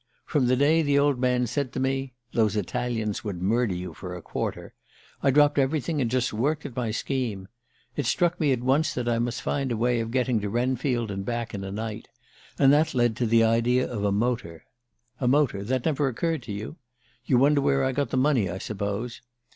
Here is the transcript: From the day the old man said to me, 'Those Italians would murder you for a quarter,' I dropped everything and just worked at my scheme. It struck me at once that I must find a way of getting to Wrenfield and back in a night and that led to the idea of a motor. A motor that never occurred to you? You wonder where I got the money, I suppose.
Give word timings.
From 0.25 0.47
the 0.47 0.55
day 0.55 0.81
the 0.81 0.97
old 0.97 1.19
man 1.19 1.45
said 1.45 1.71
to 1.73 1.79
me, 1.79 2.15
'Those 2.31 2.55
Italians 2.55 3.23
would 3.23 3.39
murder 3.39 3.75
you 3.75 3.93
for 3.93 4.15
a 4.15 4.21
quarter,' 4.23 4.73
I 5.21 5.29
dropped 5.29 5.59
everything 5.59 6.01
and 6.01 6.09
just 6.09 6.33
worked 6.33 6.65
at 6.65 6.75
my 6.75 6.89
scheme. 6.89 7.47
It 7.95 8.07
struck 8.07 8.39
me 8.39 8.51
at 8.51 8.63
once 8.63 8.95
that 8.95 9.07
I 9.07 9.19
must 9.19 9.43
find 9.43 9.71
a 9.71 9.77
way 9.77 9.99
of 9.99 10.09
getting 10.09 10.39
to 10.39 10.49
Wrenfield 10.49 11.11
and 11.11 11.23
back 11.23 11.53
in 11.53 11.63
a 11.63 11.71
night 11.71 12.07
and 12.57 12.73
that 12.73 12.95
led 12.95 13.15
to 13.17 13.27
the 13.27 13.43
idea 13.43 13.87
of 13.87 14.03
a 14.03 14.11
motor. 14.11 14.65
A 15.19 15.27
motor 15.27 15.63
that 15.63 15.85
never 15.85 16.07
occurred 16.07 16.41
to 16.41 16.51
you? 16.51 16.77
You 17.25 17.37
wonder 17.37 17.61
where 17.61 17.83
I 17.83 17.91
got 17.91 18.09
the 18.09 18.17
money, 18.17 18.49
I 18.49 18.57
suppose. 18.57 19.21